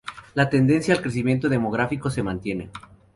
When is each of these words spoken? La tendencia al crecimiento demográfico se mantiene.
La 0.33 0.49
tendencia 0.49 0.95
al 0.95 1.01
crecimiento 1.03 1.47
demográfico 1.47 2.09
se 2.09 2.23
mantiene. 2.23 2.71